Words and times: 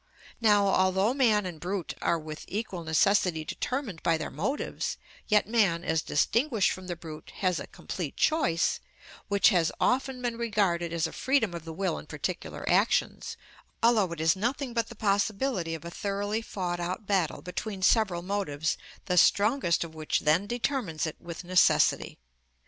Now, 0.41 0.65
although 0.65 1.13
man 1.13 1.45
and 1.45 1.59
brute 1.59 1.93
are 2.01 2.17
with 2.17 2.45
equal 2.47 2.83
necessity 2.83 3.45
determined 3.45 4.01
by 4.01 4.17
their 4.17 4.31
motives, 4.31 4.97
yet 5.27 5.45
man, 5.47 5.83
as 5.83 6.01
distinguished 6.01 6.71
from 6.71 6.87
the 6.87 6.95
brute, 6.95 7.29
has 7.35 7.59
a 7.59 7.67
complete 7.67 8.17
choice, 8.17 8.79
which 9.27 9.49
has 9.49 9.71
often 9.79 10.19
been 10.19 10.39
regarded 10.39 10.91
as 10.91 11.05
a 11.05 11.11
freedom 11.13 11.53
of 11.53 11.65
the 11.65 11.71
will 11.71 11.99
in 11.99 12.07
particular 12.07 12.67
actions, 12.67 13.37
although 13.83 14.11
it 14.11 14.19
is 14.21 14.35
nothing 14.35 14.73
but 14.73 14.87
the 14.87 14.95
possibility 14.95 15.75
of 15.75 15.85
a 15.85 15.91
thoroughly 15.91 16.41
fought 16.41 16.79
out 16.79 17.05
battle 17.05 17.43
between 17.43 17.83
several 17.83 18.23
motives, 18.23 18.79
the 19.05 19.17
strongest 19.17 19.83
of 19.83 19.93
which 19.93 20.21
then 20.21 20.47
determines 20.47 21.05
it 21.05 21.15
with 21.21 21.43
necessity. 21.43 22.17